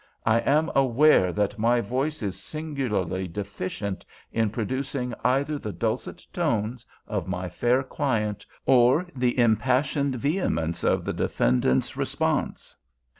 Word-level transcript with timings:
I 0.25 0.39
am 0.39 0.71
aware 0.73 1.31
that 1.31 1.59
my 1.59 1.79
voice 1.79 2.23
is 2.23 2.35
singularly 2.41 3.27
deficient 3.27 4.03
in 4.33 4.49
producing 4.49 5.13
either 5.23 5.59
the 5.59 5.71
dulcet 5.71 6.25
tones 6.33 6.87
of 7.05 7.27
my 7.27 7.47
fair 7.49 7.83
client 7.83 8.43
or 8.65 9.05
the 9.15 9.37
impassioned 9.37 10.15
vehemence 10.15 10.83
of 10.83 11.05
the 11.05 11.13
defendant's 11.13 11.95
repose. 11.95 12.75